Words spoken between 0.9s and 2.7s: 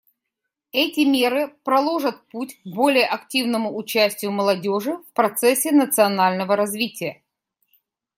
меры проложат путь к